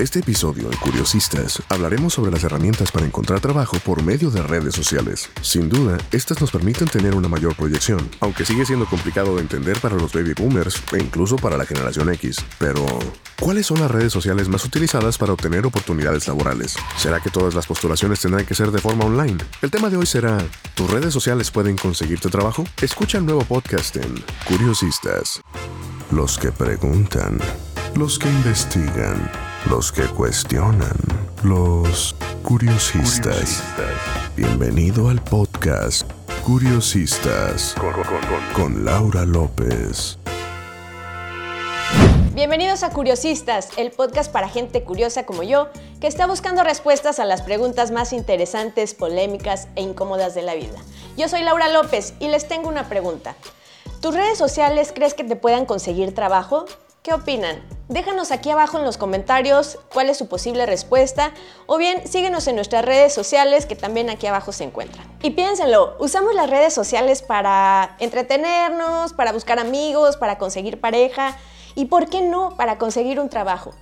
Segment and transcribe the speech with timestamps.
[0.00, 4.72] Este episodio en Curiosistas hablaremos sobre las herramientas para encontrar trabajo por medio de redes
[4.72, 5.28] sociales.
[5.42, 9.80] Sin duda, estas nos permiten tener una mayor proyección, aunque sigue siendo complicado de entender
[9.80, 12.36] para los baby boomers e incluso para la generación X.
[12.60, 12.86] Pero,
[13.40, 16.76] ¿cuáles son las redes sociales más utilizadas para obtener oportunidades laborales?
[16.96, 19.38] ¿Será que todas las postulaciones tendrán que ser de forma online?
[19.62, 20.38] El tema de hoy será,
[20.76, 22.62] ¿tus redes sociales pueden conseguirte trabajo?
[22.80, 25.40] Escucha el nuevo podcast en Curiosistas.
[26.12, 27.40] Los que preguntan,
[27.96, 30.96] los que investigan los que cuestionan,
[31.42, 33.62] los curiosistas.
[34.36, 36.10] Bienvenido al podcast
[36.44, 37.74] Curiosistas
[38.54, 40.18] con, Laura López.
[42.34, 45.68] Bienvenidos a Curiosistas, el podcast para gente curiosa como yo,
[46.00, 50.78] que está buscando respuestas a las preguntas más interesantes, polémicas e incómodas de la vida.
[51.16, 53.34] Yo soy Laura López y les tengo una pregunta.
[54.00, 56.64] ¿Tus redes sociales crees que te puedan conseguir trabajo?
[57.02, 57.77] ¿Qué opinan?
[57.88, 61.32] Déjanos aquí abajo en los comentarios cuál es su posible respuesta
[61.64, 65.10] o bien síguenos en nuestras redes sociales que también aquí abajo se encuentran.
[65.22, 71.38] Y piénsenlo, usamos las redes sociales para entretenernos, para buscar amigos, para conseguir pareja
[71.74, 73.72] y por qué no para conseguir un trabajo.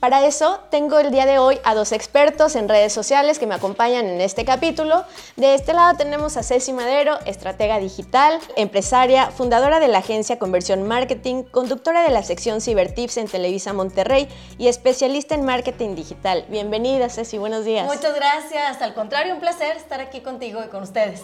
[0.00, 3.54] Para eso tengo el día de hoy a dos expertos en redes sociales que me
[3.54, 5.04] acompañan en este capítulo.
[5.36, 10.86] De este lado tenemos a Ceci Madero, estratega digital, empresaria, fundadora de la agencia Conversión
[10.86, 16.44] Marketing, conductora de la sección Cibertips en Televisa Monterrey y especialista en marketing digital.
[16.50, 17.86] Bienvenida Ceci, buenos días.
[17.86, 21.22] Muchas gracias, al contrario, un placer estar aquí contigo y con ustedes.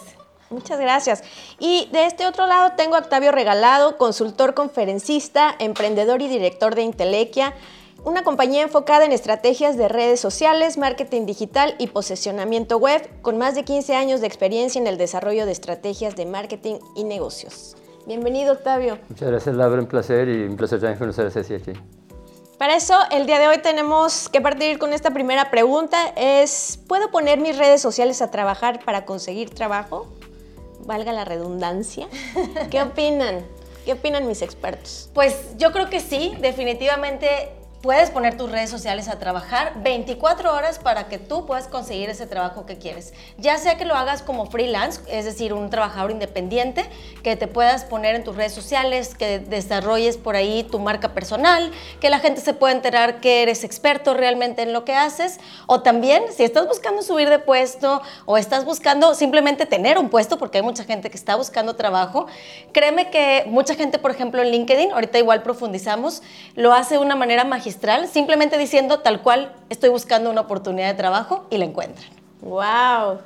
[0.49, 1.23] Muchas gracias.
[1.59, 6.81] Y de este otro lado tengo a Octavio Regalado, consultor conferencista, emprendedor y director de
[6.81, 7.53] Intelequia
[8.05, 13.55] una compañía enfocada en estrategias de redes sociales, marketing digital y posicionamiento web, con más
[13.55, 17.77] de 15 años de experiencia en el desarrollo de estrategias de marketing y negocios.
[18.05, 18.99] Bienvenido, Octavio.
[19.07, 19.81] Muchas gracias, Laura.
[19.81, 21.71] Un placer y un placer también conocer a Ceci aquí.
[22.57, 25.97] Para eso, el día de hoy tenemos que partir con esta primera pregunta.
[26.17, 30.07] Es, ¿puedo poner mis redes sociales a trabajar para conseguir trabajo?
[30.85, 32.07] Valga la redundancia.
[32.69, 33.45] ¿Qué opinan?
[33.85, 35.09] ¿Qué opinan mis expertos?
[35.13, 40.79] Pues yo creo que sí, definitivamente puedes poner tus redes sociales a trabajar 24 horas
[40.79, 43.13] para que tú puedas conseguir ese trabajo que quieres.
[43.37, 46.89] Ya sea que lo hagas como freelance, es decir, un trabajador independiente,
[47.23, 51.71] que te puedas poner en tus redes sociales, que desarrolles por ahí tu marca personal,
[51.99, 55.81] que la gente se pueda enterar que eres experto realmente en lo que haces, o
[55.81, 60.59] también si estás buscando subir de puesto o estás buscando simplemente tener un puesto, porque
[60.59, 62.27] hay mucha gente que está buscando trabajo,
[62.71, 66.23] créeme que mucha gente, por ejemplo, en LinkedIn, ahorita igual profundizamos,
[66.55, 67.72] lo hace de una manera magistral
[68.11, 72.07] simplemente diciendo tal cual estoy buscando una oportunidad de trabajo y la encuentran.
[72.41, 73.19] ¡Wow!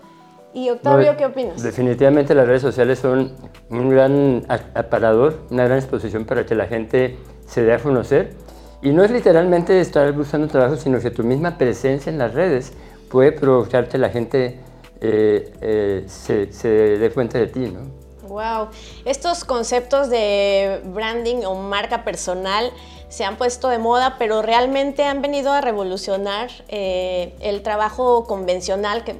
[0.54, 1.62] ¿Y Octavio, qué opinas?
[1.62, 3.34] Definitivamente las redes sociales son
[3.70, 8.34] un gran aparador, una gran exposición para que la gente se dé a conocer.
[8.82, 12.74] Y no es literalmente estar buscando trabajo, sino que tu misma presencia en las redes
[13.10, 14.60] puede provocarte que la gente
[15.02, 18.08] eh, eh, se, se dé cuenta de ti, ¿no?
[18.28, 18.70] Wow,
[19.06, 22.72] estos conceptos de branding o marca personal
[23.10, 29.04] se han puesto de moda, pero realmente han venido a revolucionar eh, el trabajo convencional
[29.04, 29.16] que,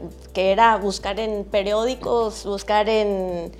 [0.52, 3.52] era buscar en periódicos, buscar en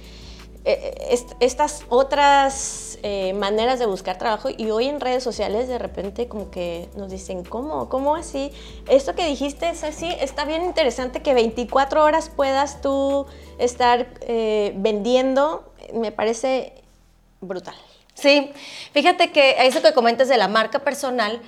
[0.66, 6.28] eh, estas otras eh, maneras de buscar trabajo y hoy en redes sociales de repente
[6.28, 7.90] como que nos dicen, ¿cómo?
[7.90, 8.52] ¿Cómo así?
[8.90, 13.26] Esto que dijiste es así, está bien interesante que 24 horas puedas tú
[13.58, 14.08] estar
[14.76, 16.84] vendiendo, me parece
[17.40, 17.76] brutal.
[18.20, 18.52] Sí,
[18.94, 21.40] fíjate que eso que comentas de la marca personal,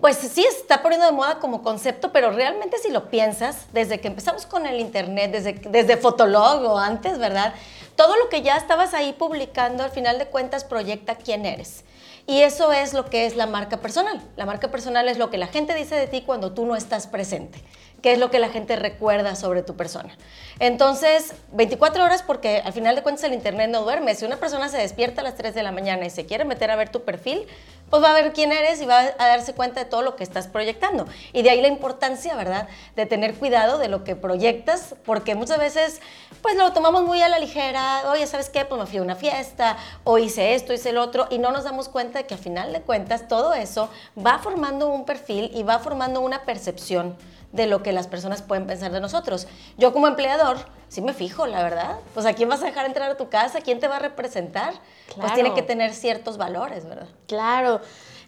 [0.00, 4.08] pues sí está poniendo de moda como concepto, pero realmente si lo piensas, desde que
[4.08, 7.52] empezamos con el internet, desde, desde Fotolog o antes, ¿verdad?
[7.96, 11.84] Todo lo que ya estabas ahí publicando, al final de cuentas, proyecta quién eres.
[12.26, 14.20] Y eso es lo que es la marca personal.
[14.36, 17.06] La marca personal es lo que la gente dice de ti cuando tú no estás
[17.06, 17.62] presente
[18.06, 20.16] qué es lo que la gente recuerda sobre tu persona.
[20.60, 24.14] Entonces, 24 horas porque al final de cuentas el Internet no duerme.
[24.14, 26.70] Si una persona se despierta a las 3 de la mañana y se quiere meter
[26.70, 27.48] a ver tu perfil,
[27.90, 30.22] pues va a ver quién eres y va a darse cuenta de todo lo que
[30.22, 31.06] estás proyectando.
[31.32, 35.58] Y de ahí la importancia, ¿verdad?, de tener cuidado de lo que proyectas, porque muchas
[35.58, 36.00] veces,
[36.42, 38.64] pues lo tomamos muy a la ligera, oye, ¿sabes qué?
[38.64, 41.64] Pues me fui a una fiesta, o hice esto, hice el otro, y no nos
[41.64, 45.64] damos cuenta de que al final de cuentas todo eso va formando un perfil y
[45.64, 47.16] va formando una percepción
[47.52, 49.46] de lo que las personas pueden pensar de nosotros.
[49.78, 50.58] Yo como empleador,
[50.88, 51.98] sí me fijo, la verdad.
[52.14, 54.74] Pues a quién vas a dejar entrar a tu casa, quién te va a representar.
[55.16, 57.08] Pues tiene que tener ciertos valores, ¿verdad?
[57.26, 57.80] Claro.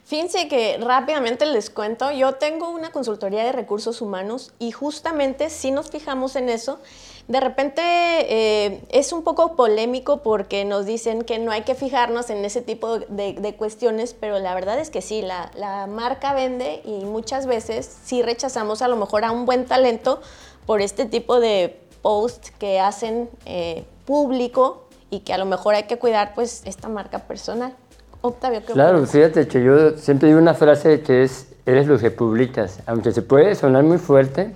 [0.09, 5.71] Fíjense que rápidamente les cuento, yo tengo una consultoría de recursos humanos y justamente si
[5.71, 6.81] nos fijamos en eso,
[7.29, 12.31] de repente eh, es un poco polémico porque nos dicen que no hay que fijarnos
[12.31, 17.05] en ese tipo de, cuestiones, pero la verdad es que sí, la, marca vende y
[17.05, 20.23] muchas veces sí rechazamos a lo mejor a un buen talento
[20.65, 25.83] por este tipo de post que hacen eh, público y que a lo mejor hay
[25.85, 27.75] que cuidar pues esta marca personal.
[28.23, 32.11] Octavio, ¿qué Claro, fíjate que yo siempre digo una frase que es, eres lo que
[32.11, 32.81] publicas.
[32.87, 34.55] Aunque se puede sonar muy fuerte,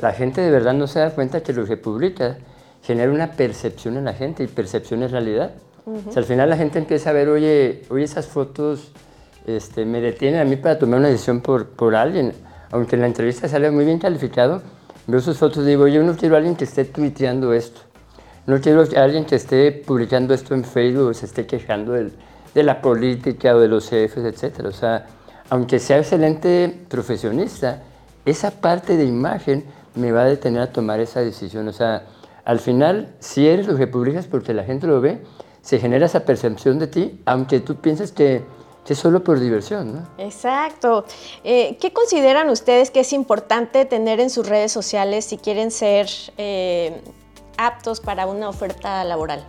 [0.00, 2.38] la gente de verdad no se da cuenta que lo que publica
[2.82, 5.52] genera una percepción en la gente y percepción es realidad.
[5.86, 8.92] o sea, al final la gente empieza a ver, oye, oye esas fotos
[9.46, 12.32] este, me detienen a mí para tomar una decisión por, por alguien.
[12.70, 14.62] Aunque en la entrevista sale muy bien calificado,
[15.06, 17.80] veo sus fotos y digo, yo no quiero a alguien que esté tuiteando esto.
[18.46, 22.12] No quiero a alguien que esté publicando esto en Facebook o se esté quejando del,
[22.54, 24.66] de la política o de los jefes, etc.
[24.66, 25.06] O sea,
[25.50, 27.82] aunque sea excelente profesionista,
[28.24, 29.64] esa parte de imagen
[30.00, 31.68] me va a detener a tomar esa decisión.
[31.68, 32.06] O sea,
[32.44, 35.22] al final, si eres lo que publicas porque la gente lo ve,
[35.62, 38.42] se genera esa percepción de ti, aunque tú pienses que,
[38.88, 39.94] es solo por diversión.
[39.94, 40.08] ¿no?
[40.18, 41.04] Exacto.
[41.44, 46.08] Eh, ¿Qué consideran ustedes que es importante tener en sus redes sociales si quieren ser
[46.38, 47.00] eh,
[47.56, 49.46] aptos para una oferta laboral?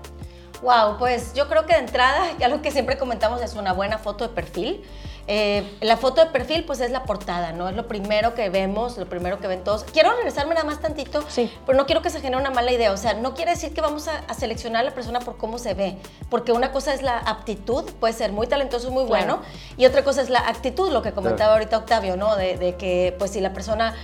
[0.61, 4.27] Wow, pues yo creo que de entrada, algo que siempre comentamos es una buena foto
[4.27, 4.83] de perfil.
[5.27, 7.69] Eh, la foto de perfil, pues es la portada, ¿no?
[7.69, 9.83] Es lo primero que vemos, lo primero que ven todos.
[9.83, 11.51] Quiero regresarme nada más tantito, sí.
[11.65, 12.91] pero no quiero que se genere una mala idea.
[12.91, 15.73] O sea, no quiere decir que vamos a, seleccionar a la persona por cómo se
[15.73, 15.97] ve,
[16.29, 19.41] porque una cosa es la aptitud, puede ser muy talentoso, muy bueno,
[19.77, 22.35] y otra cosa es la actitud, lo que comentaba ahorita Octavio, ¿no?
[22.35, 23.95] De, de que, pues, si la persona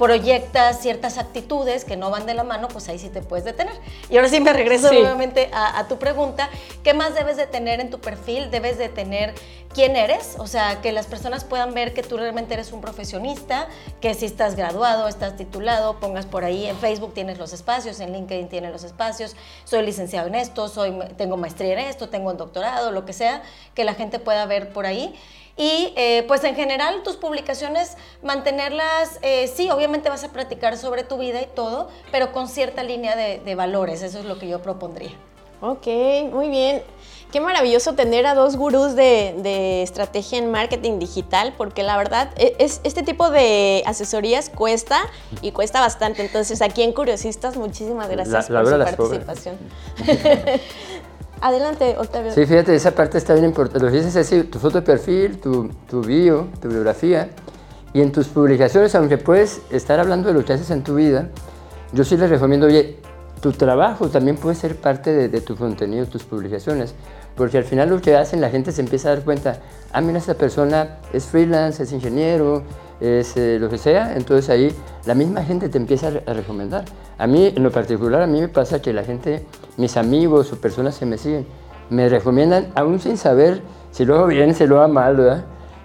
[0.00, 3.74] proyectas ciertas actitudes que no van de la mano, pues ahí sí te puedes detener.
[4.08, 6.48] Y ahora sí me regreso nuevamente a, tu pregunta,
[6.82, 8.50] ¿qué más debes de tener en tu perfil?
[8.50, 9.34] Debes de tener
[9.74, 13.68] quién eres, o sea, que las personas puedan ver que tú realmente eres un profesionista,
[14.00, 18.14] que si estás graduado, estás titulado, pongas por ahí en Facebook tienes los espacios, en
[18.14, 22.38] LinkedIn tienes los espacios, soy licenciado en esto, soy, tengo maestría en esto, tengo un
[22.38, 23.42] doctorado, lo que sea,
[23.74, 25.14] que la gente pueda ver por ahí.
[25.56, 31.04] Y eh, pues en general tus publicaciones, mantenerlas, eh, sí, obviamente vas a practicar sobre
[31.04, 34.62] tu vida y todo, pero con cierta línea de, valores, eso es lo que yo
[34.62, 35.10] propondría.
[35.60, 35.86] Ok,
[36.32, 36.82] muy bien.
[37.30, 42.56] Qué maravilloso tener a dos gurús de, estrategia en marketing digital, porque la verdad, e,
[42.58, 45.00] es, este tipo de asesorías cuesta
[45.42, 46.22] y cuesta bastante.
[46.22, 49.58] Entonces, aquí en Curiosistas, muchísimas gracias por su participación.
[51.40, 52.32] Adelante, Octavio.
[52.32, 53.84] Sí, fíjate, esa parte está bien importante.
[53.84, 57.30] Lo que dices es tu foto de perfil, tu, tu bio, tu biografía,
[57.92, 61.28] y en tus publicaciones, aunque puedes estar hablando de lo que haces en tu vida,
[61.92, 62.98] yo sí les recomiendo, oye,
[63.40, 66.94] tu trabajo también puede ser parte de, de tu contenido, tus publicaciones,
[67.36, 69.60] porque al final lo que hacen, la gente se empieza a dar cuenta,
[69.92, 72.62] ah, mira, esta persona es freelance, es ingeniero,
[73.00, 74.74] es eh, lo que sea, entonces ahí
[75.06, 76.84] la misma gente te empieza a, recomendar.
[77.18, 79.44] A mí, en lo particular, a mí me pasa que la gente,
[79.76, 81.46] mis amigos o personas que me siguen,
[81.88, 85.44] me recomiendan, aún sin saber si luego bien, si lo va mal, ¿verdad?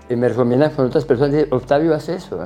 [0.10, 2.40] Y me recomiendan con otras personas, dicen, Octavio, haz eso.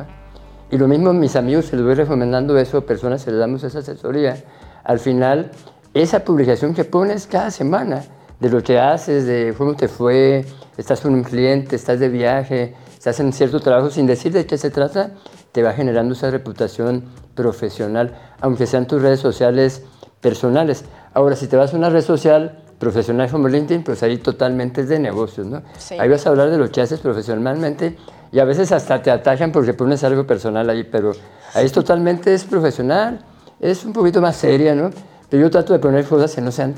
[0.72, 3.80] Y lo mismo mis amigos, se les voy recomendando eso, personas que les damos esa
[3.80, 4.38] asesoría,
[4.84, 5.52] al final,
[5.94, 8.04] esa publicación que pones cada semana,
[8.40, 10.46] de lo que haces, de cómo te fue,
[10.78, 14.58] estás con un cliente, estás de viaje, se hacen cierto trabajo sin decir de qué
[14.58, 15.12] se trata,
[15.52, 19.84] te va generando esa reputación profesional, aunque sean tus redes sociales
[20.22, 20.84] personales.
[21.14, 24.90] Ahora, si te vas a una red social profesional como LinkedIn, pues ahí totalmente es
[24.90, 25.64] de negocios, ¿no?
[25.98, 27.98] Ahí vas a hablar de lo que haces profesionalmente
[28.32, 31.14] y a veces hasta te atajan porque pones algo personal ahí, pero
[31.54, 33.26] ahí es totalmente es profesional,
[33.60, 34.92] es un poquito más seria, ¿no?
[35.30, 36.76] Pero yo trato de poner cosas que no sean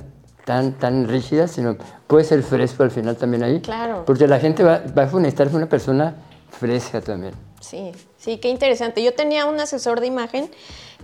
[0.51, 1.77] tan, tan rígidas, sino
[2.07, 3.61] puede ser fresco al final también ahí.
[3.61, 4.03] Claro.
[4.05, 6.13] Porque la gente va, va a necesitar una persona
[6.49, 7.33] fresca también.
[7.61, 9.01] Sí, sí, qué interesante.
[9.01, 10.51] Yo tenía un asesor de imagen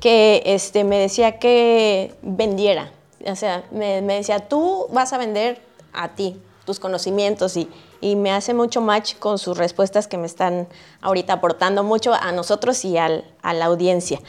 [0.02, 2.92] que este, me decía que vendiera.
[3.26, 5.62] O sea, me, me decía, tú vas a vender
[5.94, 7.70] a ti, tus conocimientos y,
[8.02, 10.68] y, me hace mucho match con sus respuestas que me están
[11.00, 14.20] ahorita aportando mucho a nosotros y al, a la audiencia.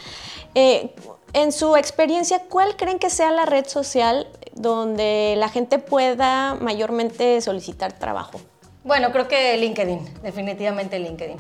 [0.55, 0.95] Eh,
[1.33, 4.27] en su experiencia, ¿cuál creen que sea la red social
[4.61, 8.41] donde la gente pueda mayormente solicitar trabajo?
[8.85, 11.37] Bueno, creo que LinkedIn, definitivamente LinkedIn.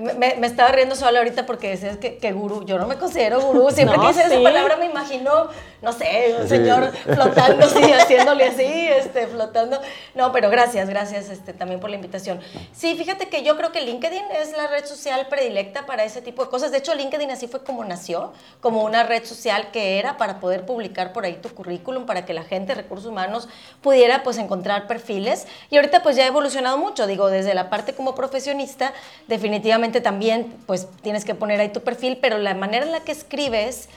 [0.00, 2.64] Me, estaba riendo solo ahorita porque decías que, que, gurú.
[2.64, 3.70] Yo no me considero gurú.
[3.70, 5.48] Siempre que dices esa palabra me imagino,
[5.84, 9.80] no sé, un señor flotando así, haciéndole así, este, flotando.
[10.14, 12.40] No, pero gracias, gracias este, también por la invitación.
[12.72, 16.42] Sí, fíjate que yo creo que LinkedIn es la red social predilecta para ese tipo
[16.44, 16.72] de cosas.
[16.72, 20.64] De hecho, LinkedIn así fue como nació, como una red social que era para poder
[20.64, 23.48] publicar por ahí tu currículum, para que la gente, recursos humanos,
[23.82, 25.46] pudiera pues encontrar perfiles.
[25.70, 28.94] Y ahorita pues ya ha evolucionado mucho, digo, desde la parte como profesionista,
[29.28, 33.12] definitivamente también pues tienes que poner ahí tu perfil, pero la manera en la que
[33.12, 33.88] escribes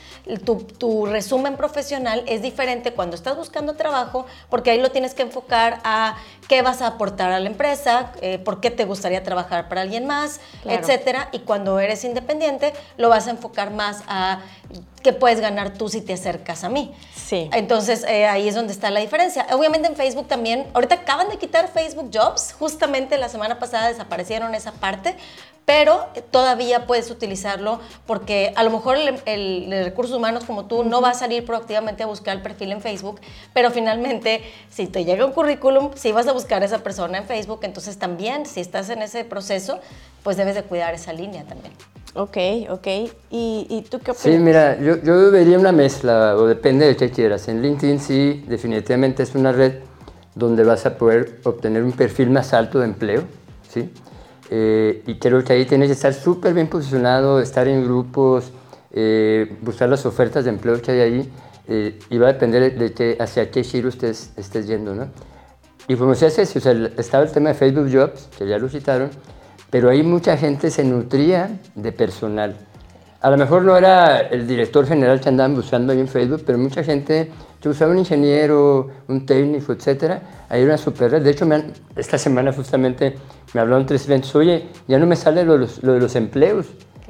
[0.44, 5.24] tu, tu, resumen profesional es diferente cuando estás buscando trabajo, porque ahí lo tienes que
[5.24, 6.18] enfocar a
[6.48, 10.06] qué vas a aportar a la empresa, eh, por qué te gustaría trabajar para alguien
[10.06, 11.30] más, etcétera.
[11.32, 14.42] Y cuando eres independiente, lo vas a enfocar más a
[15.04, 16.94] qué puedes ganar tú si te acercas a mí.
[17.16, 17.50] Sí.
[17.54, 19.48] Entonces eh, ahí es donde está la diferencia.
[19.52, 24.54] Obviamente en Facebook también, ahorita acaban de quitar Facebook Jobs, justamente la semana pasada desaparecieron
[24.56, 25.16] esa parte,
[25.68, 31.02] pero todavía puedes utilizarlo porque a lo mejor el, el, recursos humanos como tú no
[31.02, 33.20] va a salir proactivamente a buscar el perfil en Facebook,
[33.54, 37.26] pero finalmente si te llega un currículum, si vas a buscar a esa persona en
[37.26, 39.82] Facebook, entonces también si estás en ese proceso,
[40.24, 41.74] pues debes de cuidar esa línea también.
[42.14, 42.38] Ok,
[42.70, 42.88] ok.
[43.30, 44.22] ¿Y, y tú qué opinas?
[44.22, 47.50] Sí, mira, yo, yo vería una mezcla, o depende de qué quieras.
[47.50, 49.80] En LinkedIn sí, definitivamente es una red
[50.34, 53.24] donde vas a poder obtener un perfil más alto de empleo,
[53.70, 53.92] ¿sí?
[54.50, 58.52] Eh, y creo que ahí tienes que estar súper bien posicionado, estar en grupos,
[58.92, 61.32] eh, buscar las ofertas de empleo que hay ahí
[61.68, 65.08] eh, y va a depender de hacia qué giro estés, estés yendo, ¿no?
[65.90, 68.70] Y como se hace, o sea, estaba el tema de Facebook Jobs, que ya lo
[68.70, 69.10] citaron,
[69.70, 72.56] pero ahí mucha gente se nutría de personal.
[73.22, 76.58] A lo mejor no era el director general que andaban buscando ahí en Facebook, pero
[76.58, 81.22] mucha gente que usaba un ingeniero, un técnico, etcétera, ahí era una super red.
[81.22, 81.64] De hecho, me
[81.96, 83.16] esta semana justamente
[83.54, 86.68] me hablaron tres eventos, oye, ya no me sale lo, de los empleos.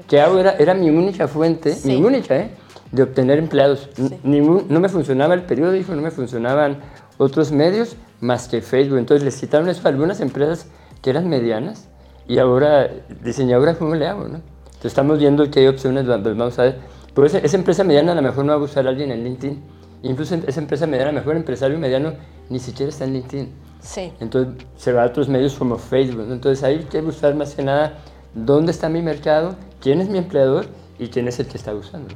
[0.07, 0.39] ¿Qué hago?
[0.39, 2.51] Era, era mi única fuente, mi única, ¿eh?
[2.91, 3.89] de obtener empleados.
[4.23, 6.77] no me funcionaba el periódico, no me funcionaban
[7.17, 8.97] otros medios más que Facebook.
[8.97, 10.67] Entonces les citaron eso a algunas empresas
[11.01, 11.87] que eran medianas
[12.27, 12.89] y ahora,
[13.23, 14.27] diseñadora, ¿cómo le hago?
[14.27, 14.41] No?
[14.65, 16.77] Entonces estamos viendo qué opciones vamos a ver.
[17.13, 19.23] Pero esa, esa, empresa mediana a lo mejor no va a buscar a alguien en
[19.23, 19.63] LinkedIn.
[20.03, 22.13] Incluso esa empresa mediana, mejor empresario mediano
[22.49, 23.53] ni siquiera está en LinkedIn.
[23.81, 24.13] Sí.
[24.19, 26.27] Entonces se va a otros medios como Facebook.
[26.31, 27.99] Entonces hay que buscar más que nada
[28.33, 30.67] dónde está mi mercado, quién es mi empleador
[30.99, 32.13] y quién es el que está usando.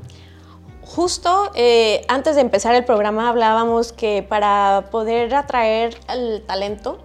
[0.83, 6.99] Justo eh, antes de empezar el programa hablábamos que para poder atraer al talento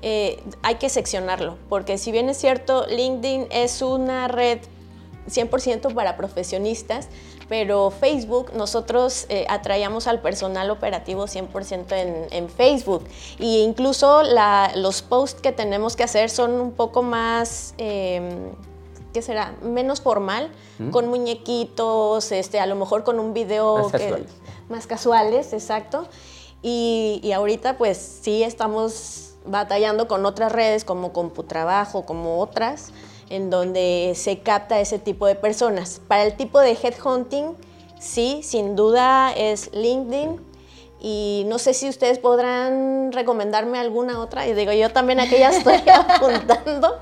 [0.00, 4.60] eh, hay que seccionarlo, porque si bien es cierto, LinkedIn es una red
[5.28, 7.08] 100% para profesionistas,
[7.48, 13.04] pero Facebook, nosotros eh, atraíamos al personal operativo 100% en, en, Facebook.
[13.38, 14.22] E incluso
[14.74, 17.74] los posts que tenemos que hacer son un poco más...
[17.78, 18.52] Em,
[19.12, 19.54] ¿qué será?
[19.62, 20.90] Menos formal, ¿Mm?
[20.90, 24.30] con muñequitos, este, a lo mejor con un video más casuales,
[24.68, 26.06] más casuales exacto.
[26.60, 32.92] Y, y, ahorita pues sí estamos batallando con otras redes como CompuTrabajo, como otras,
[33.30, 36.00] en donde se capta ese tipo de personas.
[36.06, 37.56] Para el tipo de headhunting,
[37.98, 40.40] sí, sin duda es LinkedIn.
[41.00, 44.46] Y no sé si ustedes podrán recomendarme alguna otra.
[44.46, 47.00] Y digo, yo también aquella estoy apuntando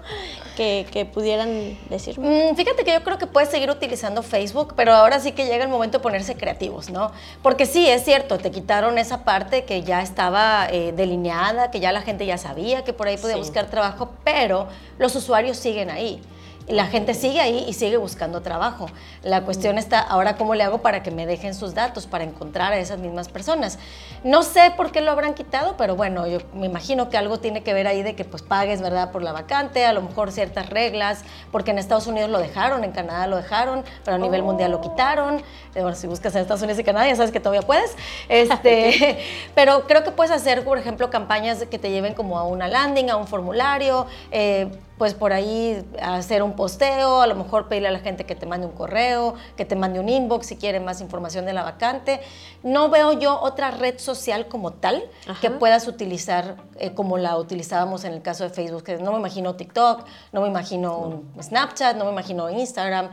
[0.57, 2.53] que, pudieran decirme?
[2.53, 5.65] Mm, fíjate que yo creo que puedes seguir utilizando Facebook, pero ahora sí que llega
[5.65, 7.13] el momento de ponerse creativos, ¿no?
[7.43, 11.93] Porque sí, es cierto, te quitaron esa parte que ya estaba eh, delineada, que ya
[11.93, 14.69] la gente ya sabía que por ahí podía buscar trabajo, pero
[14.99, 16.21] los usuarios siguen ahí
[16.67, 18.87] la gente sigue ahí y sigue buscando trabajo.
[19.23, 22.73] La cuestión está ahora cómo le hago para que me dejen sus datos, para encontrar
[22.73, 23.79] a esas mismas personas.
[24.23, 27.63] No sé por qué lo habrán quitado, pero bueno, yo me imagino que algo tiene
[27.63, 29.13] que ver ahí de que pues pagues, ¿verdad?
[29.13, 32.93] Por la vacante, a lo mejor ciertas reglas, porque en Estados Unidos lo dejaron, en
[32.93, 35.43] Canadá lo dejaron, pero a nivel mundial lo quitaron.
[35.75, 37.95] Eh, bueno, si buscas en Estados Unidos y Canadá, ya sabes que todavía puedes.
[38.29, 39.19] Este,
[39.55, 43.11] pero creo que puedes hacer, por ejemplo, campañas que te lleven como a una landing,
[43.11, 47.93] a un formulario, eh, pues por ahí hacer un posteo, a lo mejor pedirle a
[47.93, 51.01] la gente que te mande un correo, que te mande un inbox si quiere más
[51.01, 52.21] información de la vacante.
[52.63, 55.05] No veo yo otra red social como tal
[55.41, 59.19] que puedas utilizar eh, como la utilizábamos en el caso de Facebook, que no me
[59.19, 63.11] imagino TikTok, no me imagino Snapchat, no me imagino Instagram.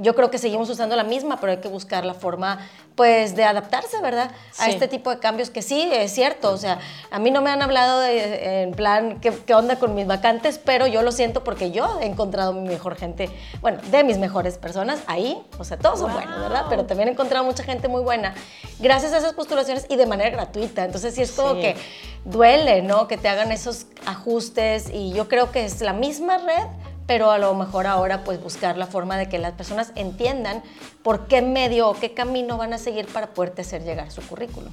[0.00, 2.58] Yo creo que seguimos usando la misma, pero hay que buscar la forma
[2.94, 4.30] pues de adaptarse, ¿verdad?
[4.58, 6.78] A este tipo de cambios que sí, es cierto, o sea,
[7.10, 10.60] a mí no me han hablado de, en plan, ¿qué, ¿qué, onda con mis vacantes?
[10.64, 14.58] Pero yo lo siento porque yo he encontrado mi mejor gente, bueno, de mis mejores
[14.58, 16.66] personas ahí, o sea, todos son buenos, ¿verdad?
[16.68, 18.34] Pero también he encontrado mucha gente muy buena
[18.78, 21.76] gracias a esas postulaciones y de manera gratuita, entonces sí es como que
[22.24, 23.08] duele, ¿no?
[23.08, 26.66] Que te hagan esos ajustes y yo creo que es la misma red,
[27.06, 30.62] pero a lo mejor ahora pues buscar la forma de que las personas entiendan
[31.02, 34.72] por qué medio o qué camino van a seguir para poderte hacer llegar su currículum.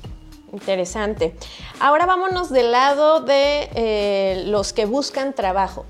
[0.53, 1.35] Interesante.
[1.79, 5.85] Ahora vámonos del lado de eh, los que buscan trabajo.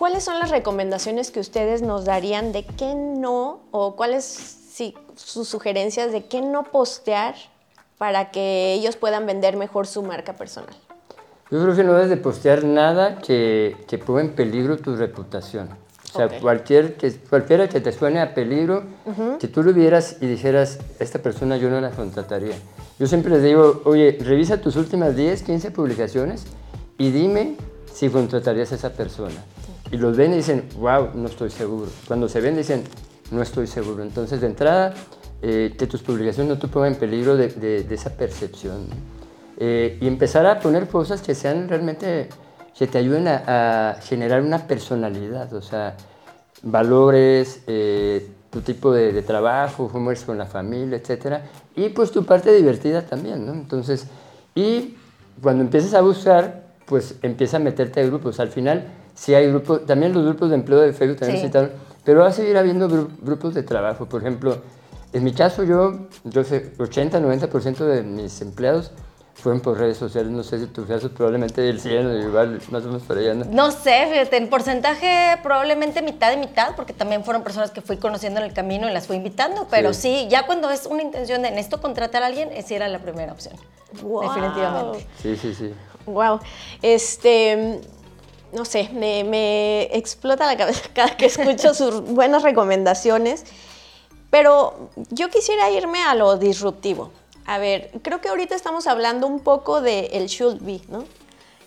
[0.00, 5.46] ¿Cuáles son las recomendaciones que ustedes nos darían de qué no o cuáles sí, sus
[5.46, 7.34] sugerencias de qué no postear
[7.98, 10.74] para que ellos puedan vender mejor su marca personal?
[11.50, 15.68] Yo creo que no debes de postear nada que, que ponga en peligro tu reputación.
[16.14, 18.84] O sea, cualquier que, cualquiera que te suene a peligro,
[19.38, 22.54] si tú lo vieras y dijeras, esta persona yo no la contrataría.
[22.98, 26.46] Yo siempre les digo, oye, revisa tus últimas 10, 15 publicaciones
[26.96, 27.58] y dime
[27.92, 29.44] si contratarías a esa persona.
[29.92, 31.88] Y los ven y dicen, wow, no estoy seguro.
[32.06, 32.84] Cuando se ven dicen,
[33.30, 34.02] no estoy seguro.
[34.02, 34.94] Entonces, de entrada,
[35.42, 38.86] eh, que tus publicaciones no te pongan en peligro de, de, esa percepción.
[39.58, 42.28] Eh, y empezar a poner cosas que sean realmente,
[42.78, 45.96] que te ayuden a, generar una personalidad, o sea,
[46.62, 51.38] valores, eh, tu tipo de, de, trabajo, cómo eres con la familia, etc.
[51.76, 53.52] Y pues tu parte divertida también, ¿no?
[53.52, 54.06] Entonces,
[54.54, 54.96] y
[55.42, 58.40] cuando empieces a buscar, pues empieza a meterte a grupos.
[58.40, 58.84] Al final,
[59.20, 61.58] si hay grupos, también los grupos de empleo de Facebook también sí.
[62.04, 62.88] pero va a seguir habiendo
[63.20, 64.06] grupos de trabajo.
[64.06, 64.56] Por ejemplo,
[65.12, 68.92] en mi caso, yo, yo sé, 80-90% de mis empleados
[69.34, 70.32] fueron por redes sociales.
[70.32, 73.34] No sé si tu caso probablemente el 100 igual, más o menos por allá.
[73.34, 73.44] ¿no?
[73.44, 77.98] no sé, fíjate, en porcentaje probablemente mitad de mitad, porque también fueron personas que fui
[77.98, 79.66] conociendo en el camino y las fui invitando.
[79.70, 82.88] Pero sí, ya cuando es una intención de en esto contratar a alguien, esa era
[82.88, 83.54] la primera opción.
[83.92, 85.06] Definitivamente.
[85.20, 85.74] Sí, sí, sí.
[86.06, 86.40] Wow.
[86.80, 87.82] Este
[88.52, 93.44] no sé, me, explota la cabeza cada que escucho sus buenas recomendaciones.
[94.30, 97.10] Pero yo quisiera irme a lo disruptivo.
[97.46, 101.04] A ver, creo que ahorita estamos hablando un poco de el should be, ¿no?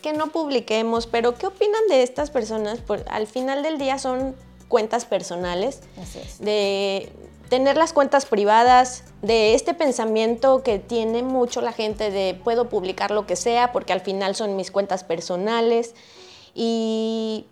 [0.01, 2.79] Que no publiquemos, pero ¿qué opinan de estas personas?
[2.79, 4.35] Pues, al final del día son
[4.69, 5.81] cuentas personales.
[6.01, 6.39] Así es.
[6.39, 7.11] De
[7.49, 13.11] tener las cuentas privadas, de este pensamiento que tiene mucho la gente de puedo publicar
[13.11, 15.93] lo que sea porque al final son mis cuentas personales
[16.53, 17.45] y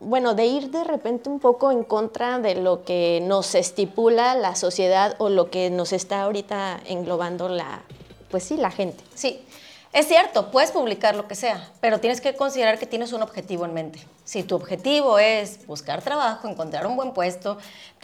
[0.00, 4.54] bueno, de ir de repente un poco en contra de lo que nos estipula la
[4.54, 7.82] sociedad o lo que nos está ahorita englobando la,
[8.30, 9.02] pues sí, la gente.
[9.14, 9.44] Sí,
[9.92, 13.64] es cierto, puedes publicar lo que sea, pero tienes que considerar que tienes un objetivo
[13.64, 14.00] en mente.
[14.24, 17.58] Si tu objetivo es buscar trabajo, encontrar un buen puesto,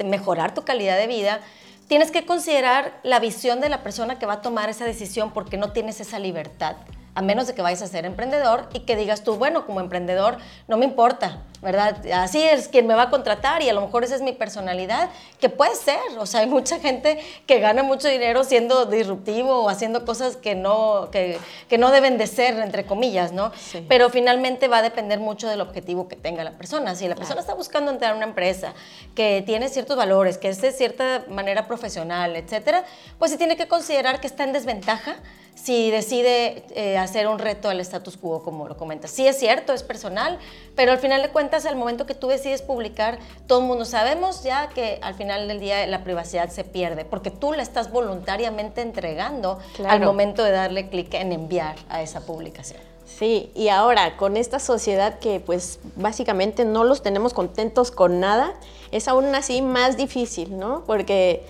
[0.04, 1.40] mejorar tu calidad de vida,
[1.88, 5.56] tienes que considerar la visión de la persona que va a tomar esa decisión porque
[5.56, 6.76] no tienes esa libertad
[7.14, 10.38] a menos de que vayas a ser emprendedor y que digas tú, bueno, como emprendedor
[10.68, 11.96] no me importa, ¿verdad?
[12.12, 15.10] Así es quien me va a contratar y a lo mejor esa es mi personalidad,
[15.40, 19.68] que puede ser, o sea, hay mucha gente que gana mucho dinero siendo disruptivo o
[19.68, 23.52] haciendo cosas que no, que, que no deben de ser, entre comillas, ¿no?
[23.88, 26.94] Pero finalmente va a depender mucho del objetivo que tenga la persona.
[26.94, 28.72] Si la persona está buscando entrar a una empresa
[29.14, 32.84] que tiene ciertos valores, que es de cierta manera profesional, etcétera,
[33.18, 35.16] pues sí tiene que considerar que está en desventaja
[35.62, 39.10] si decide eh, hacer un reto al status quo, como lo comentas.
[39.10, 40.38] Sí es cierto, es personal,
[40.74, 44.42] pero al final de cuentas, al momento que tú decides publicar, todo el mundo sabemos
[44.42, 48.80] ya que al final del día la privacidad se pierde, porque tú la estás voluntariamente
[48.80, 52.80] entregando al momento de darle clic en enviar a esa publicación.
[53.04, 58.54] Sí, y ahora con esta sociedad que pues básicamente no los tenemos contentos con nada,
[58.92, 60.84] es aún así más difícil, ¿no?
[60.86, 61.44] Porque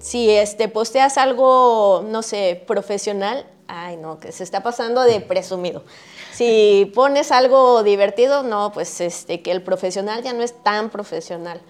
[0.00, 5.82] si este, posteas algo, no sé, profesional, ay no, que se está pasando de presumido.
[6.32, 11.60] Si pones algo divertido, no, pues este, que el profesional ya no es tan profesional.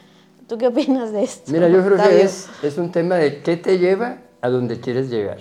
[0.49, 1.51] ¿Tú qué opinas de esto?
[1.53, 5.09] Mira, yo creo que es, es, un tema de qué te lleva a donde quieres
[5.09, 5.39] llegar.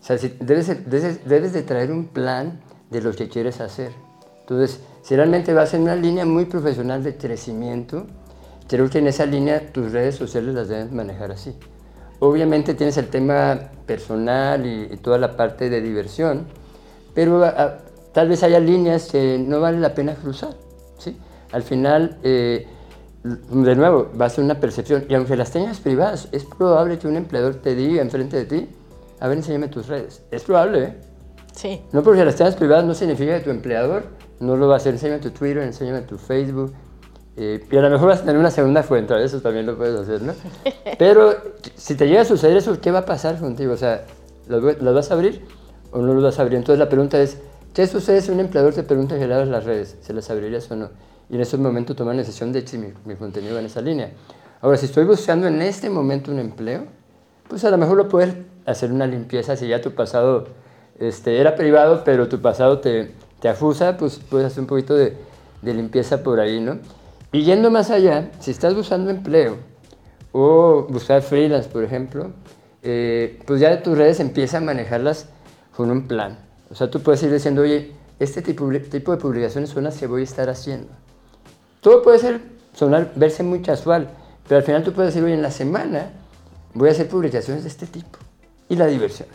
[0.00, 3.92] O sea, si debes, debes, debes de traer un plan de lo que quieres hacer.
[4.40, 8.06] Entonces, si realmente vas en una línea muy profesional de crecimiento,
[8.68, 11.54] creo que en esa línea tus redes sociales las debes manejar así.
[12.24, 16.46] Obviamente tienes el tema personal y, toda la parte de diversión,
[17.14, 17.42] pero
[18.12, 20.54] tal vez haya líneas que no vale la pena cruzar.
[20.98, 21.16] ¿sí?
[21.50, 22.68] Al final, eh,
[23.24, 25.04] de nuevo, va a ser una percepción.
[25.08, 28.68] Y aunque las tengas privadas, es probable que un empleador te diga enfrente de ti,
[29.18, 30.22] a ver, enséñame tus redes.
[30.30, 30.96] Es probable, ¿eh?
[31.56, 31.82] Sí.
[31.90, 34.04] No porque las tengas privadas no significa que tu empleador
[34.38, 34.94] no lo va a hacer.
[34.94, 36.72] Enséñame tu Twitter, enséñame tu Facebook,
[37.36, 39.98] eh, y a lo mejor vas a tener una segunda fuente, eso también lo puedes
[39.98, 40.34] hacer, ¿no?
[40.98, 41.34] Pero
[41.74, 43.72] si te llega a suceder eso, ¿qué va a pasar contigo?
[43.72, 44.04] O sea,
[44.48, 45.44] ¿las vas a abrir
[45.90, 46.58] o no las vas a abrir?
[46.58, 47.38] Entonces la pregunta es,
[47.72, 49.96] ¿qué sucede si un empleador te pregunta que le abras las redes?
[50.02, 50.90] ¿Se las abrirías o no?
[51.30, 53.80] Y en ese momento tomar la decisión de si mi, mi contenido va en esa
[53.80, 54.10] línea.
[54.60, 56.84] Ahora, si estoy buscando en este momento un empleo,
[57.48, 58.34] pues a lo mejor lo puedes
[58.66, 60.48] hacer una limpieza si ya tu pasado
[60.98, 65.16] este, era privado, pero tu pasado te, te afusa, pues puedes hacer un poquito de,
[65.62, 66.78] de limpieza por ahí, ¿no?
[67.32, 69.56] Y yendo más allá, si estás buscando empleo
[70.32, 72.30] o buscar freelance, por ejemplo,
[72.82, 75.28] eh, pues ya tus redes empiezan a manejarlas
[75.74, 76.38] con un plan.
[76.70, 80.06] O sea, tú puedes ir diciendo, oye, este tipo, tipo de publicaciones son las que
[80.06, 80.88] voy a estar haciendo.
[81.80, 82.40] Todo puede ser,
[82.74, 84.10] sonar, verse muy casual,
[84.46, 86.10] pero al final tú puedes decir, oye, en la semana
[86.74, 88.18] voy a hacer publicaciones de este tipo.
[88.68, 89.28] Y la diversión.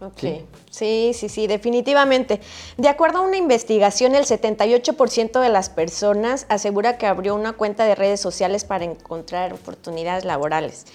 [0.00, 2.40] Ok, sí, sí, sí, definitivamente.
[2.78, 7.84] De acuerdo a una investigación, el 78% de las personas asegura que abrió una cuenta
[7.84, 10.86] de redes sociales para encontrar oportunidades laborales.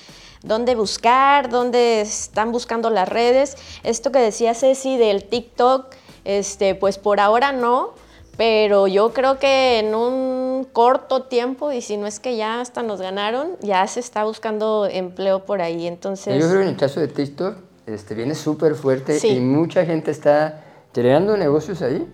[0.41, 1.50] ¿Dónde buscar?
[1.50, 3.58] ¿Dónde están buscando las redes?
[3.84, 7.94] Esto que decía Ceci del TikTok, este, pues por ahora no,
[8.38, 12.82] pero yo creo que en un corto tiempo, y si no es que ya hasta
[12.82, 15.86] nos ganaron, ya se está buscando empleo por ahí.
[15.86, 16.41] Entonces.
[16.41, 20.12] Yo creo que en el caso de TikTok este, viene súper fuerte y mucha gente
[20.12, 22.08] está creando negocios ahí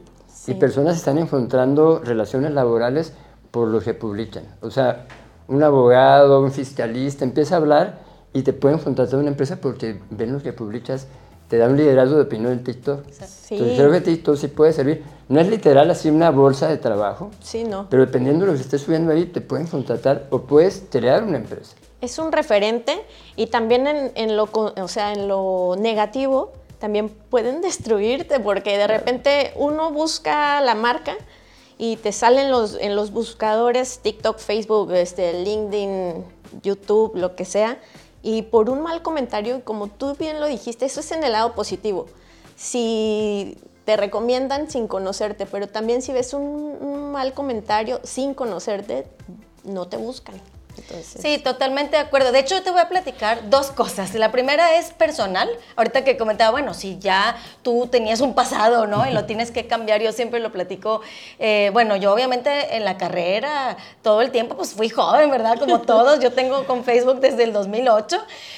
[0.47, 3.13] y personas están encontrando relaciones laborales
[3.51, 4.43] por lo que publican.
[4.61, 5.07] O sea,
[5.47, 7.99] un abogado, un fiscalista empieza a hablar
[8.33, 11.07] y te pueden contratar una empresa porque ven lo que publicas
[11.51, 13.03] te da un liderazgo de opinión en TikTok.
[13.11, 13.55] Sí.
[13.55, 15.03] Entonces creo que TikTok sí puede servir.
[15.27, 17.29] No es literal así una bolsa de trabajo.
[17.41, 17.87] Sí, no.
[17.89, 21.35] Pero dependiendo de lo que estés subiendo ahí, te pueden contratar o puedes crear una
[21.35, 21.75] empresa.
[22.01, 23.01] Es un referente
[23.35, 29.53] y también en, lo, o sea, en lo negativo también pueden destruirte porque de repente
[29.55, 31.15] uno busca la marca
[31.77, 36.25] y te salen los, en los buscadores TikTok, Facebook, este, LinkedIn,
[36.61, 37.79] YouTube, lo que sea
[38.23, 41.53] y por un mal comentario, como tú bien lo dijiste, eso es en el lado
[41.53, 42.05] positivo.
[42.55, 49.07] Si te recomiendan sin conocerte, pero también si ves un, mal comentario sin conocerte,
[49.63, 50.35] no te buscan.
[51.19, 52.31] Sí, totalmente de acuerdo.
[52.31, 54.13] De hecho, yo te voy a platicar dos cosas.
[54.13, 55.49] La primera es personal.
[55.75, 59.07] Ahorita que comentaba, bueno, si ya tú tenías un pasado, ¿no?
[59.07, 61.01] Y lo tienes que cambiar, yo siempre lo platico.
[61.39, 65.57] Eh, bueno, yo obviamente en la carrera, todo el tiempo, pues fui joven, ¿verdad?
[65.59, 66.19] Como todos.
[66.19, 68.17] Yo tengo con Facebook desde el 2008.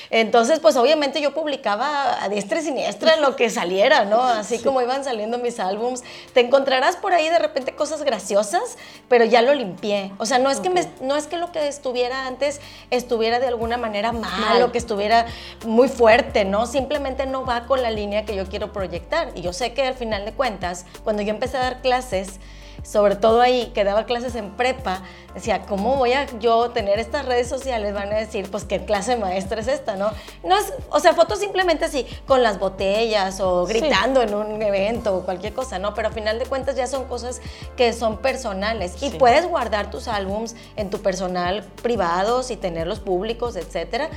[0.09, 4.21] Entonces, pues obviamente yo publicaba a diestra y siniestra lo que saliera, ¿no?
[4.23, 6.03] Así como iban saliendo mis álbums.
[6.33, 8.77] Te encontrarás por ahí de repente cosas graciosas,
[9.09, 10.11] pero ya lo limpié.
[10.19, 13.47] O sea, no es, que, me, no es que lo que estuviera antes estuviera de
[13.47, 15.25] alguna manera mal, o que estuviera
[15.65, 16.65] muy fuerte, ¿no?
[16.65, 19.31] Simplemente no va con la línea que yo quiero proyectar.
[19.35, 22.39] Y yo sé que al final de cuentas, cuando yo empecé a dar clases,
[22.83, 25.01] sobre todo ahí, que daba clases en prepa,
[25.33, 27.93] decía, ¿cómo voy a yo tener estas redes sociales?
[27.93, 30.11] Van a decir, pues, ¿qué clase maestra es esta, no?
[30.43, 35.15] No es, o sea, fotos simplemente así, con las botellas o gritando en un evento
[35.15, 35.93] o cualquier cosa, ¿no?
[35.93, 37.41] Pero a final de cuentas ya son cosas
[37.77, 43.55] que son personales y puedes guardar tus álbums en tu personal privados y tenerlos públicos,
[43.55, 44.09] etcétera.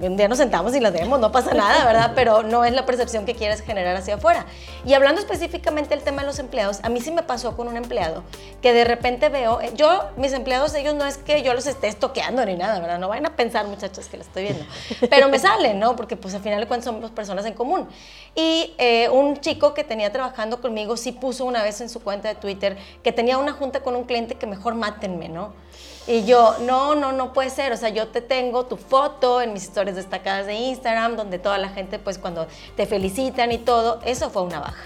[0.00, 2.12] Un día nos sentamos y los vemos, no pasa nada, ¿verdad?
[2.14, 4.46] Pero no es la percepción que quieres generar hacia afuera.
[4.86, 7.76] Y hablando específicamente del tema de los empleados, a mí sí me pasó con un
[7.76, 8.11] empleado
[8.60, 11.88] que de repente veo, eh, yo, mis empleados ellos no es que yo los esté
[11.88, 12.98] estoqueando ni nada, ¿verdad?
[12.98, 14.64] No vayan a pensar, muchachos, que lo estoy viendo.
[15.10, 15.96] Pero me salen, ¿no?
[15.96, 17.88] Porque pues al final de cuentas somos personas en común.
[18.34, 22.28] Y eh, un chico que tenía trabajando conmigo sí puso una vez en su cuenta
[22.28, 25.52] de Twitter que tenía una junta con un cliente que mejor mátenme, ¿no?
[26.06, 27.72] Y yo, no, no, no puede ser.
[27.72, 31.58] O sea, yo te tengo tu foto en mis historias destacadas de Instagram, donde toda
[31.58, 32.46] la gente, pues cuando
[32.76, 34.82] te felicitan y todo, eso fue una baja.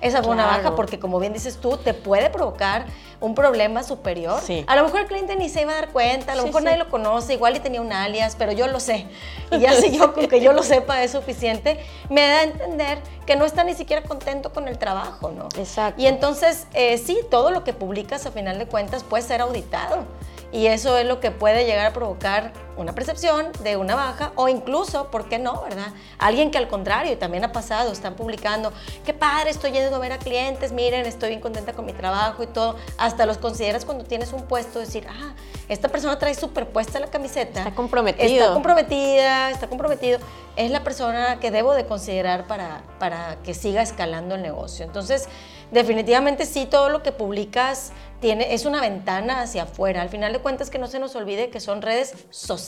[0.00, 2.86] Esa fue una baja porque, como bien dices tú, te puede provocar
[3.20, 4.40] un problema superior.
[4.66, 6.76] A lo mejor el cliente ni se iba a dar cuenta, a lo mejor nadie
[6.76, 9.06] lo conoce, igual y tenía un alias, pero yo lo sé.
[9.50, 11.78] Y ya si yo con que yo lo sepa es suficiente,
[12.10, 15.48] me da a entender que no está ni siquiera contento con el trabajo, ¿no?
[15.56, 16.00] Exacto.
[16.00, 20.04] Y entonces, eh, sí, todo lo que publicas a final de cuentas puede ser auditado.
[20.52, 24.48] Y eso es lo que puede llegar a provocar una percepción de una baja o
[24.48, 25.88] incluso, ¿por qué no, verdad?
[26.18, 28.72] Alguien que al contrario, y también ha pasado, están publicando,
[29.04, 32.42] qué padre, estoy yendo a ver a clientes, miren, estoy bien contenta con mi trabajo
[32.42, 32.76] y todo.
[32.98, 35.34] Hasta los consideras cuando tienes un puesto, decir, ah,
[35.68, 37.60] esta persona trae superpuesta la camiseta.
[37.60, 38.26] Está comprometido.
[38.26, 40.18] Está comprometida, está comprometido.
[40.56, 44.84] Es la persona que debo de considerar para, para que siga escalando el negocio.
[44.84, 45.28] Entonces,
[45.70, 50.02] definitivamente sí, todo lo que publicas tiene, es una ventana hacia afuera.
[50.02, 52.65] Al final de cuentas, que no se nos olvide que son redes sociales.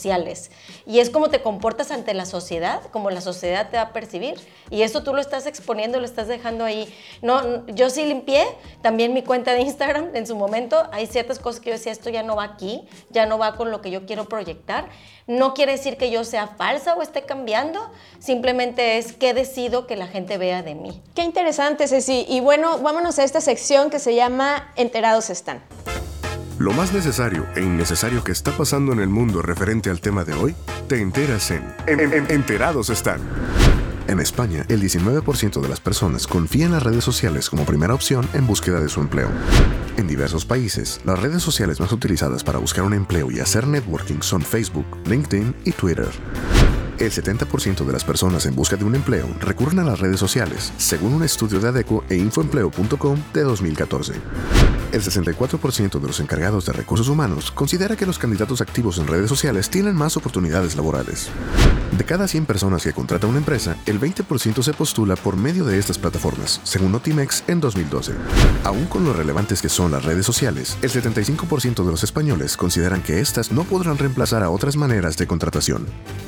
[0.85, 4.35] Y es como te comportas ante la sociedad, como la sociedad te va a percibir.
[4.69, 6.93] Y eso tú lo estás exponiendo, lo estás dejando ahí.
[7.21, 8.45] No, yo sí limpié
[8.81, 10.87] también mi cuenta de Instagram en su momento.
[10.91, 13.71] Hay ciertas cosas que yo decía, esto ya no va aquí, ya no va con
[13.71, 14.89] lo que yo quiero proyectar.
[15.27, 17.79] No quiere decir que yo sea falsa o esté cambiando,
[18.17, 21.03] simplemente es que decido que la gente vea de mí.
[21.13, 22.25] Qué interesante, Ceci.
[22.27, 25.61] Y bueno, vámonos a esta sección que se llama Enterados están.
[26.59, 30.33] Lo más necesario e innecesario que está pasando en el mundo referente al tema de
[30.33, 30.53] hoy,
[30.89, 31.63] te enteras en,
[32.29, 33.21] Enterados están.
[34.09, 38.27] En España, el 19% de las personas confía en las redes sociales como primera opción
[38.33, 39.29] en búsqueda de su empleo.
[39.95, 44.21] En diversos países, las redes sociales más utilizadas para buscar un empleo y hacer networking
[44.21, 46.09] son Facebook, LinkedIn y Twitter.
[46.99, 50.73] El 70% de las personas en busca de un empleo recurren a las redes sociales,
[50.77, 54.13] según un estudio de ADECO e infoempleo.com de 2014.
[54.91, 59.29] El 64% de los encargados de recursos humanos considera que los candidatos activos en redes
[59.29, 61.29] sociales tienen más oportunidades laborales.
[61.97, 65.79] De cada 100 personas que contrata una empresa, el 20% se postula por medio de
[65.79, 68.13] estas plataformas, según Notimex en 2012.
[68.63, 73.01] Aún con lo relevantes que son las redes sociales, el 75% de los españoles consideran
[73.01, 75.85] que estas no podrán reemplazar a otras maneras de contratación.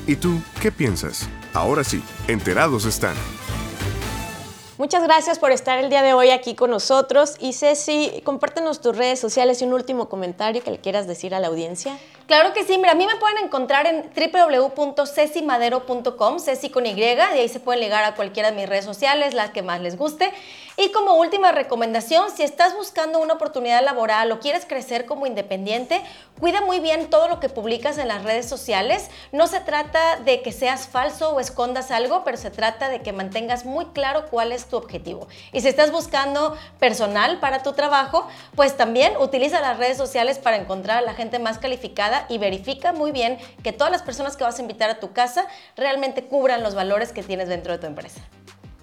[0.07, 1.28] ¿Y tú qué piensas?
[1.54, 3.15] Ahora sí, enterados están.
[4.78, 7.36] Muchas gracias por estar el día de hoy aquí con nosotros.
[7.39, 11.39] Y Ceci, compártenos tus redes sociales y un último comentario que le quieras decir a
[11.39, 11.97] la audiencia.
[12.26, 17.21] Claro que sí, mira, a mí me pueden encontrar en www.cecimadero.com, Ceci con Y, de
[17.21, 20.32] ahí se pueden ligar a cualquiera de mis redes sociales, las que más les guste.
[20.77, 26.01] Y como última recomendación, si estás buscando una oportunidad laboral o quieres crecer como independiente,
[26.39, 29.10] cuida muy bien todo lo que publicas en las redes sociales.
[29.34, 33.12] No se trata de que seas falso o escondas algo, pero se trata de que
[33.12, 35.27] mantengas muy claro cuál es tu objetivo.
[35.51, 40.57] Y si estás buscando personal para tu trabajo, pues también utiliza las redes sociales para
[40.57, 44.45] encontrar a la gente más calificada y verifica muy bien que todas las personas que
[44.45, 47.88] vas a invitar a tu casa realmente cubran los valores que tienes dentro de tu
[47.88, 48.21] empresa.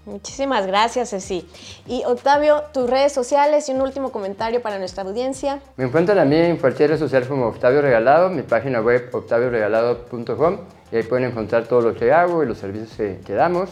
[0.08, 1.46] Muchísimas gracias, Ceci.
[1.86, 5.60] Y Octavio, tus redes sociales y un último comentario para nuestra audiencia.
[5.76, 10.60] Me encuentran a mí en cualquier red social como Octavio Regalado, mi página web octavioregalado.com
[10.90, 13.68] y ahí pueden encontrar todo lo que hago y los servicios que, damos.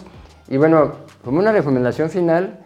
[0.49, 0.93] Y bueno,
[1.25, 2.59] como una recomendación final,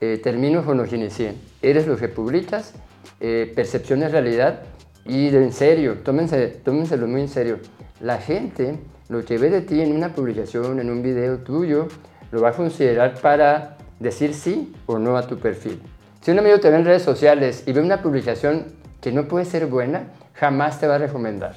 [0.00, 1.34] eh, termino con lo que inicié.
[1.60, 2.72] Eres lo que publicas,
[3.20, 4.60] eh, percepción de realidad
[5.04, 7.58] y en serio, tómense, tómenselo muy en serio.
[8.00, 8.78] La gente,
[9.10, 11.88] lo que ve de ti en una publicación, en un video tuyo,
[12.30, 15.80] lo va a considerar para decir sí o no a tu perfil.
[16.20, 18.66] Si un amigo te ve en redes sociales y ve una publicación
[19.00, 21.56] que no puede ser buena, jamás te va a recomendar.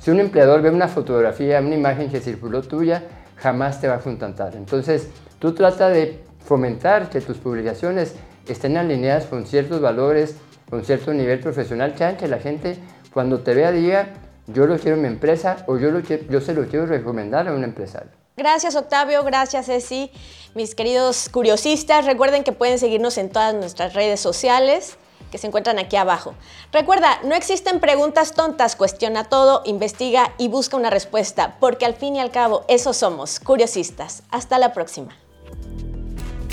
[0.00, 3.02] Si un empleador ve una fotografía, una imagen que circuló tuya,
[3.36, 4.56] jamás te va a contactar.
[4.56, 8.14] Entonces, tú trata de fomentar que tus publicaciones
[8.48, 10.36] estén alineadas con ciertos valores,
[10.70, 12.78] con cierto nivel profesional, que la gente
[13.12, 14.08] cuando te vea diga,
[14.46, 17.52] yo lo quiero en mi empresa o yo, lo, yo se lo quiero recomendar a
[17.52, 18.19] un empresario.
[18.40, 20.10] Gracias Octavio, gracias Ceci,
[20.54, 22.06] mis queridos curiosistas.
[22.06, 24.96] Recuerden que pueden seguirnos en todas nuestras redes sociales
[25.30, 26.32] que se encuentran aquí abajo.
[26.72, 32.16] Recuerda, no existen preguntas tontas, cuestiona todo, investiga y busca una respuesta, porque al fin
[32.16, 34.22] y al cabo, eso somos, curiosistas.
[34.30, 35.14] Hasta la próxima.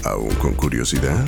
[0.04, 1.23] ¿Aún con curiosidad?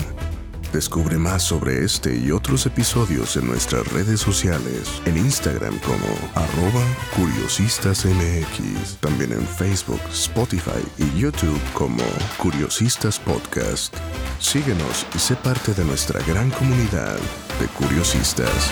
[0.74, 6.06] Descubre más sobre este y otros episodios en nuestras redes sociales, en Instagram como
[6.36, 12.04] arroba curiosistasmx, también en Facebook, Spotify y YouTube como
[12.38, 13.96] Curiosistas Podcast.
[14.40, 17.18] Síguenos y sé parte de nuestra gran comunidad
[17.60, 18.72] de curiosistas.